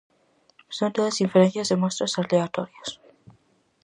Son 0.77 0.89
todas 0.95 1.21
inferencias 1.25 1.69
de 1.69 1.79
mostras 1.83 2.17
aleatorias. 2.19 2.89